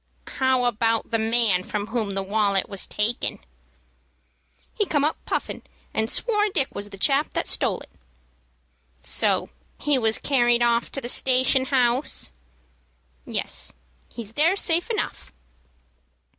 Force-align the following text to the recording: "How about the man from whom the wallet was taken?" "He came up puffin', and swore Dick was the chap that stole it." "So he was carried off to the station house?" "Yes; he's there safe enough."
"How 0.37 0.65
about 0.65 1.11
the 1.11 1.19
man 1.19 1.61
from 1.61 1.85
whom 1.85 2.15
the 2.15 2.23
wallet 2.23 2.67
was 2.67 2.87
taken?" 2.87 3.37
"He 4.73 4.87
came 4.87 5.03
up 5.03 5.15
puffin', 5.25 5.61
and 5.93 6.09
swore 6.09 6.49
Dick 6.49 6.73
was 6.73 6.89
the 6.89 6.97
chap 6.97 7.35
that 7.35 7.45
stole 7.45 7.81
it." 7.81 7.89
"So 9.03 9.51
he 9.79 9.99
was 9.99 10.17
carried 10.17 10.63
off 10.63 10.91
to 10.93 11.01
the 11.01 11.07
station 11.07 11.65
house?" 11.65 12.31
"Yes; 13.25 13.73
he's 14.09 14.33
there 14.33 14.55
safe 14.55 14.89
enough." 14.89 15.31